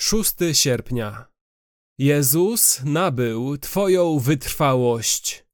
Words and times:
6 0.00 0.34
sierpnia. 0.52 1.26
Jezus 1.98 2.80
nabył 2.84 3.58
Twoją 3.58 4.18
wytrwałość. 4.18 5.46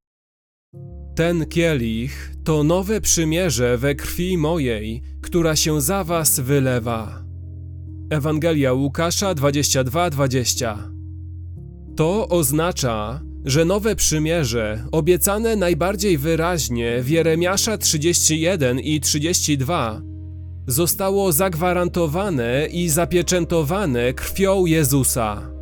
Ten 1.17 1.47
kielich 1.47 2.33
to 2.45 2.65
nowe 2.65 3.01
przymierze 3.01 3.79
we 3.79 3.95
krwi 3.95 4.39
mojej, 4.39 5.03
która 5.23 5.57
się 5.57 5.81
za 5.81 6.05
Was 6.05 6.41
wylewa. 6.41 7.25
Ewangelia 8.11 8.73
Łukasza 8.73 9.35
22:20. 9.35 10.79
To 11.97 12.29
oznacza, 12.29 13.21
że 13.45 13.65
nowe 13.65 13.97
przymierze, 13.97 14.87
obiecane 14.93 15.57
najbardziej 15.57 16.19
wyraźnie 16.19 17.03
w 17.03 17.09
Jeremiasza 17.09 17.79
31 17.79 18.81
i 18.81 19.01
32, 19.01 20.14
zostało 20.67 21.33
zagwarantowane 21.33 22.67
i 22.67 22.89
zapieczętowane 22.89 24.13
krwią 24.13 24.67
Jezusa. 24.67 25.55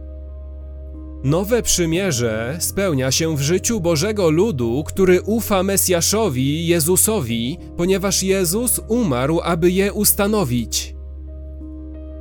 Nowe 1.24 1.62
przymierze 1.62 2.56
spełnia 2.60 3.10
się 3.10 3.36
w 3.36 3.40
życiu 3.40 3.80
Bożego 3.80 4.30
ludu, 4.30 4.84
który 4.86 5.22
ufa 5.22 5.62
Mesjaszowi, 5.62 6.66
Jezusowi, 6.66 7.58
ponieważ 7.76 8.22
Jezus 8.22 8.80
umarł, 8.88 9.40
aby 9.40 9.70
je 9.70 9.92
ustanowić. 9.92 10.94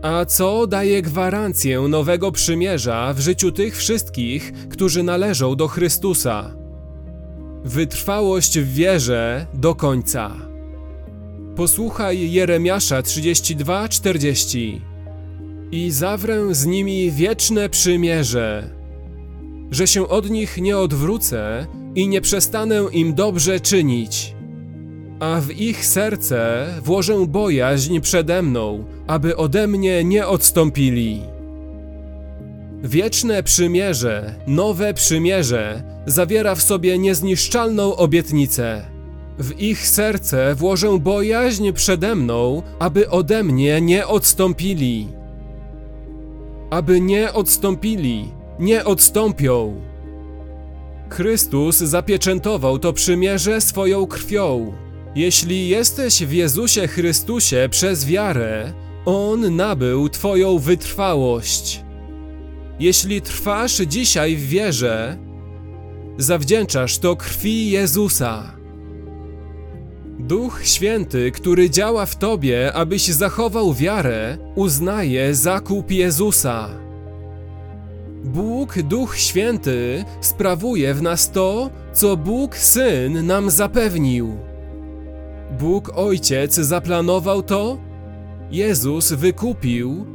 A 0.01 0.25
co 0.25 0.67
daje 0.67 1.01
gwarancję 1.01 1.81
nowego 1.81 2.31
przymierza 2.31 3.13
w 3.13 3.19
życiu 3.19 3.51
tych 3.51 3.77
wszystkich, 3.77 4.53
którzy 4.69 5.03
należą 5.03 5.55
do 5.55 5.67
Chrystusa? 5.67 6.55
Wytrwałość 7.63 8.59
w 8.59 8.73
wierze 8.73 9.45
do 9.53 9.75
końca. 9.75 10.50
Posłuchaj 11.55 12.31
Jeremiasza 12.31 13.01
32:40. 13.01 14.81
I 15.71 15.91
zawrę 15.91 16.55
z 16.55 16.65
nimi 16.65 17.11
wieczne 17.11 17.69
przymierze, 17.69 18.69
że 19.71 19.87
się 19.87 20.07
od 20.07 20.29
nich 20.29 20.57
nie 20.57 20.77
odwrócę 20.77 21.67
i 21.95 22.07
nie 22.07 22.21
przestanę 22.21 22.85
im 22.91 23.13
dobrze 23.13 23.59
czynić. 23.59 24.35
A 25.19 25.41
w 25.41 25.51
ich 25.51 25.85
serce 25.85 26.67
włożę 26.83 27.25
bojaźń 27.27 27.99
przede 27.99 28.41
mną, 28.41 28.85
aby 29.07 29.37
ode 29.37 29.67
mnie 29.67 30.03
nie 30.03 30.27
odstąpili. 30.27 31.21
Wieczne 32.83 33.43
przymierze, 33.43 34.35
nowe 34.47 34.93
przymierze, 34.93 35.83
zawiera 36.05 36.55
w 36.55 36.61
sobie 36.61 36.97
niezniszczalną 36.97 37.95
obietnicę. 37.95 38.90
W 39.39 39.59
ich 39.59 39.87
serce 39.87 40.55
włożę 40.55 40.99
bojaźń 40.99 41.71
przede 41.71 42.15
mną, 42.15 42.61
aby 42.79 43.09
ode 43.09 43.43
mnie 43.43 43.81
nie 43.81 44.07
odstąpili. 44.07 45.07
Aby 46.69 47.01
nie 47.01 47.33
odstąpili, 47.33 48.31
nie 48.59 48.85
odstąpią. 48.85 49.81
Chrystus 51.09 51.77
zapieczętował 51.77 52.79
to 52.79 52.93
przymierze 52.93 53.61
swoją 53.61 54.07
krwią. 54.07 54.73
Jeśli 55.15 55.69
jesteś 55.69 56.23
w 56.23 56.31
Jezusie 56.31 56.87
Chrystusie 56.87 57.67
przez 57.71 58.05
wiarę, 58.05 58.73
On 59.05 59.55
nabył 59.55 60.09
Twoją 60.09 60.59
wytrwałość. 60.59 61.83
Jeśli 62.79 63.21
trwasz 63.21 63.77
dzisiaj 63.77 64.35
w 64.35 64.47
wierze, 64.47 65.17
zawdzięczasz 66.17 66.97
to 66.97 67.15
krwi 67.15 67.69
Jezusa. 67.69 68.60
Duch 70.21 70.61
Święty, 70.63 71.31
który 71.31 71.69
działa 71.69 72.05
w 72.05 72.15
Tobie, 72.15 72.73
abyś 72.73 73.07
zachował 73.07 73.73
wiarę, 73.73 74.37
uznaje 74.55 75.35
zakup 75.35 75.91
Jezusa. 75.91 76.69
Bóg 78.23 78.81
Duch 78.81 79.17
Święty 79.17 80.05
sprawuje 80.21 80.93
w 80.93 81.01
nas 81.01 81.31
to, 81.31 81.69
co 81.93 82.17
Bóg 82.17 82.57
Syn 82.57 83.25
nam 83.25 83.49
zapewnił. 83.49 84.37
Bóg 85.59 85.91
Ojciec 85.95 86.55
zaplanował 86.55 87.43
to, 87.43 87.77
Jezus 88.51 89.11
wykupił, 89.11 90.05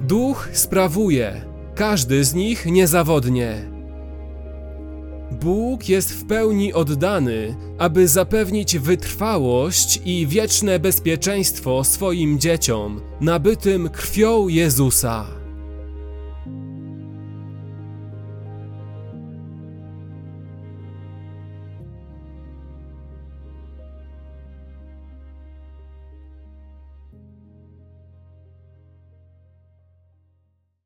Duch 0.00 0.48
sprawuje, 0.52 1.44
każdy 1.74 2.24
z 2.24 2.34
nich 2.34 2.66
niezawodnie. 2.66 3.79
Bóg 5.30 5.88
jest 5.88 6.12
w 6.12 6.24
pełni 6.24 6.72
oddany, 6.72 7.56
aby 7.78 8.08
zapewnić 8.08 8.78
wytrwałość 8.78 10.00
i 10.04 10.26
wieczne 10.26 10.78
bezpieczeństwo 10.78 11.84
swoim 11.84 12.38
dzieciom, 12.38 13.00
nabytym 13.20 13.88
krwią 13.88 14.48
Jezusa. 14.48 15.39